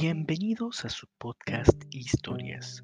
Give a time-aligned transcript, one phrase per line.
[0.00, 2.82] Bienvenidos a su podcast Historias.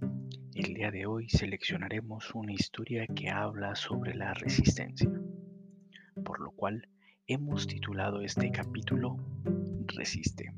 [0.55, 5.11] El día de hoy seleccionaremos una historia que habla sobre la resistencia,
[6.27, 6.87] por lo cual
[7.27, 9.17] hemos titulado este capítulo
[9.87, 10.53] Resiste.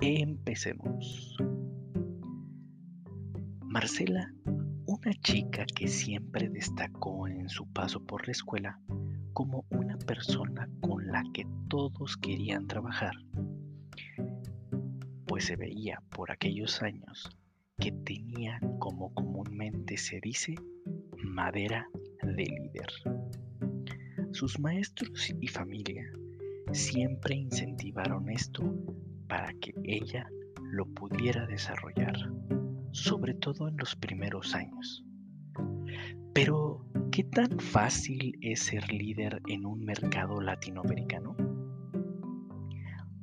[0.00, 1.36] Empecemos.
[3.66, 4.32] Marcela,
[4.86, 8.80] una chica que siempre destacó en su paso por la escuela
[9.34, 13.12] como una persona con la que todos querían trabajar,
[15.40, 17.30] pues se veía por aquellos años
[17.78, 20.54] que tenía, como comúnmente se dice,
[21.16, 21.88] madera
[22.22, 22.90] de líder.
[24.32, 26.04] Sus maestros y familia
[26.72, 28.62] siempre incentivaron esto
[29.28, 30.28] para que ella
[30.60, 32.18] lo pudiera desarrollar,
[32.92, 35.06] sobre todo en los primeros años.
[36.34, 41.34] Pero, ¿qué tan fácil es ser líder en un mercado latinoamericano?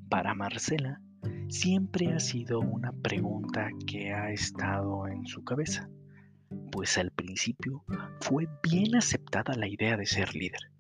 [0.10, 1.00] Para Marcela,
[1.50, 5.90] siempre ha sido una pregunta que ha estado en su cabeza,
[6.72, 7.84] pues al principio
[8.22, 10.72] fue bien aceptada la idea de ser líder.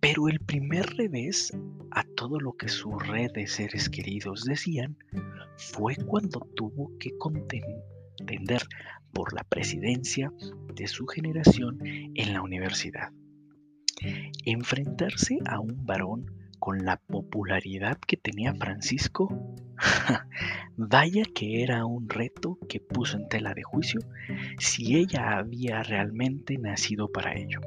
[0.00, 1.52] Pero el primer revés
[1.90, 4.96] a todo lo que su red de seres queridos decían
[5.56, 8.62] fue cuando tuvo que contender
[9.12, 10.32] por la presidencia
[10.74, 13.10] de su generación en la universidad.
[14.44, 16.26] Enfrentarse a un varón
[16.58, 19.28] con la popularidad que tenía Francisco,
[20.76, 24.00] vaya que era un reto que puso en tela de juicio
[24.58, 27.60] si ella había realmente nacido para ello.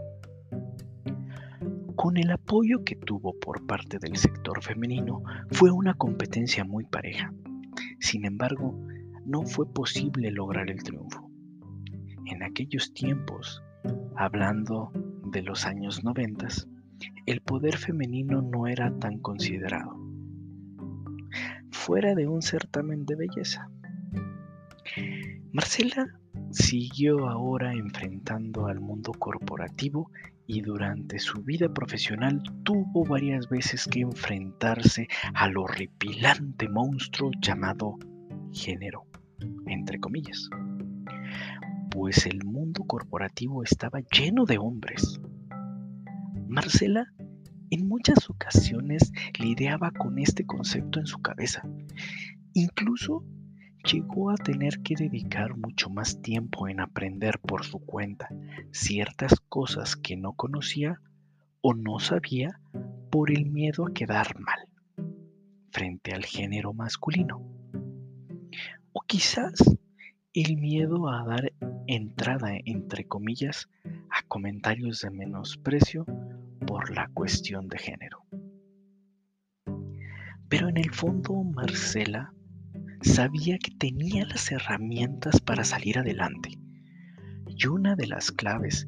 [1.96, 7.34] Con el apoyo que tuvo por parte del sector femenino, fue una competencia muy pareja.
[8.00, 8.78] Sin embargo,
[9.26, 11.32] no fue posible lograr el triunfo.
[12.26, 13.64] En aquellos tiempos,
[14.16, 14.92] hablando
[15.32, 16.68] de los años noventas,
[17.26, 20.05] el poder femenino no era tan considerado,
[21.86, 23.70] fuera de un certamen de belleza.
[25.54, 26.08] Marcela
[26.50, 30.10] siguió ahora enfrentando al mundo corporativo
[30.48, 38.00] y durante su vida profesional tuvo varias veces que enfrentarse al horripilante monstruo llamado
[38.52, 39.06] género,
[39.68, 40.50] entre comillas,
[41.92, 45.20] pues el mundo corporativo estaba lleno de hombres
[46.48, 47.14] Marcela
[47.70, 51.68] en muchas ocasiones lidiaba con este concepto en su cabeza.
[52.54, 53.24] Incluso
[53.84, 58.30] llegó a tener que dedicar mucho más tiempo en aprender por su cuenta
[58.72, 61.02] ciertas cosas que no conocía
[61.62, 62.60] o no sabía
[63.12, 64.60] por el miedo a quedar mal
[65.72, 67.42] frente al género masculino.
[68.94, 69.56] O quizás
[70.34, 71.52] el miedo a dar
[71.88, 73.70] entrada, entre comillas,
[74.10, 76.06] a comentarios de menosprecio
[76.66, 78.26] por la cuestión de género.
[80.50, 82.34] Pero en el fondo Marcela
[83.02, 86.58] sabía que tenía las herramientas para salir adelante.
[87.48, 88.88] Y una de las claves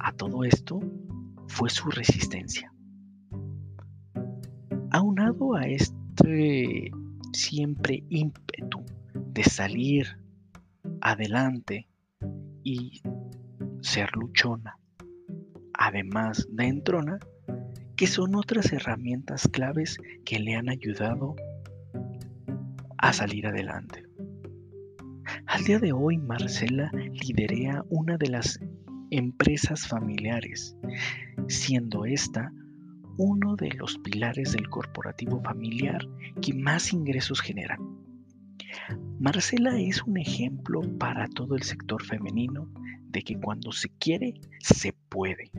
[0.00, 0.80] a todo esto
[1.48, 2.72] fue su resistencia.
[4.90, 6.90] Aunado a este
[7.32, 10.18] siempre ímpetu de salir
[11.00, 11.88] adelante
[12.64, 13.02] y
[13.80, 14.78] ser luchona,
[15.78, 17.18] además de entrona,
[17.96, 21.34] que son otras herramientas claves que le han ayudado
[22.98, 24.04] a salir adelante.
[25.46, 28.60] Al día de hoy, Marcela liderea una de las
[29.10, 30.76] empresas familiares,
[31.48, 32.52] siendo esta
[33.18, 36.06] uno de los pilares del corporativo familiar
[36.42, 37.80] que más ingresos generan.
[39.18, 42.68] Marcela es un ejemplo para todo el sector femenino
[43.22, 45.50] que cuando se quiere, se puede.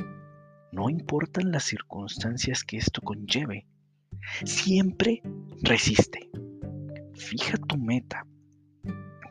[0.71, 3.65] No importan las circunstancias que esto conlleve.
[4.45, 5.21] Siempre
[5.61, 6.29] resiste.
[7.15, 8.25] Fija tu meta.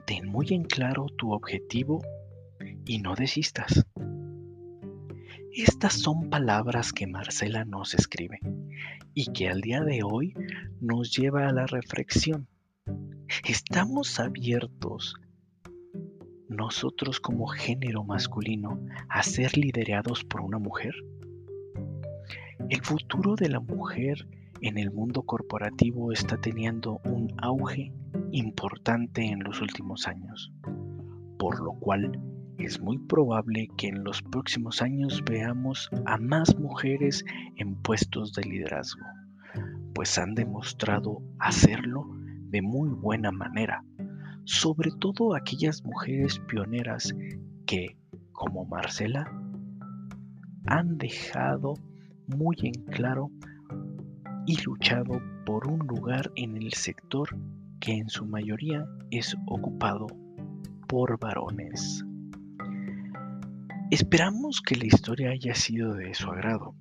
[0.06, 2.03] Ten muy en claro tu objetivo
[2.84, 3.84] y no desistas.
[5.53, 8.41] Estas son palabras que Marcela nos escribe
[9.15, 10.34] y que al día de hoy
[10.80, 12.47] nos lleva a la reflexión.
[13.45, 15.15] ¿Estamos abiertos
[16.56, 20.94] nosotros como género masculino a ser liderados por una mujer?
[22.68, 24.26] El futuro de la mujer
[24.62, 27.92] en el mundo corporativo está teniendo un auge
[28.32, 30.53] importante en los últimos años,
[31.38, 32.18] por lo cual
[32.58, 37.22] es muy probable que en los próximos años veamos a más mujeres
[37.56, 39.04] en puestos de liderazgo,
[39.94, 42.06] pues han demostrado hacerlo
[42.48, 43.84] de muy buena manera
[44.47, 47.15] sobre todo aquellas mujeres pioneras
[47.66, 47.97] que,
[48.33, 49.31] como Marcela,
[50.66, 51.75] han dejado
[52.28, 53.31] muy en claro
[54.47, 57.37] y luchado por un lugar en el sector
[57.81, 60.07] que en su mayoría es ocupado
[60.87, 62.04] por varones.
[63.91, 66.77] Esperamos que la historia haya sido de su agrado.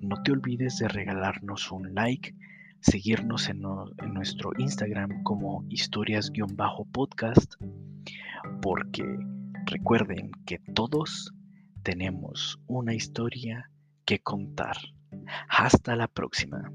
[0.00, 2.34] No te olvides de regalarnos un like,
[2.80, 7.54] seguirnos en, nuestro Instagram como historias-podcast,
[8.62, 9.04] porque
[9.66, 11.32] recuerden que todos
[11.82, 13.70] tenemos una historia
[14.04, 14.76] que contar.
[15.48, 16.70] Hasta la próxima.